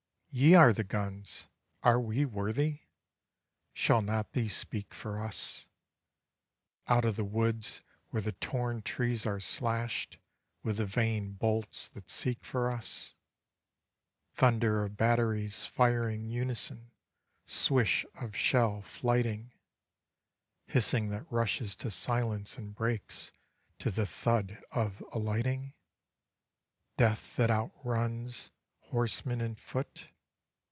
_Ye 0.33 0.53
are 0.53 0.71
the 0.71 0.85
guns! 0.85 1.49
Are 1.83 1.99
we 1.99 2.23
worthy? 2.23 2.83
Shall 3.73 4.01
not 4.01 4.31
these 4.31 4.55
speak 4.55 4.93
for 4.93 5.21
us, 5.21 5.67
Out 6.87 7.03
of 7.03 7.17
the 7.17 7.25
woods 7.25 7.81
where 8.11 8.21
the 8.21 8.31
torn 8.31 8.81
trees 8.81 9.25
are 9.25 9.41
slashed 9.41 10.17
with 10.63 10.77
the 10.77 10.85
vain 10.85 11.33
bolts 11.33 11.89
that 11.89 12.09
seek 12.09 12.45
for 12.45 12.71
us, 12.71 13.13
Thunder 14.33 14.85
of 14.85 14.95
batteries 14.95 15.65
firing 15.65 16.21
in 16.21 16.29
unison, 16.29 16.91
swish 17.45 18.05
of 18.15 18.33
shell 18.33 18.81
flighting, 18.83 19.51
Hissing 20.65 21.09
that 21.09 21.29
rushes 21.29 21.75
to 21.75 21.91
silence 21.91 22.57
and 22.57 22.73
breaks 22.73 23.33
to 23.79 23.91
the 23.91 24.05
thud 24.05 24.63
of 24.71 25.03
alighting? 25.11 25.73
Death 26.95 27.35
that 27.35 27.51
outruns 27.51 28.51
_Horseman 28.93 29.41
and 29.43 29.59
foot? 29.59 30.07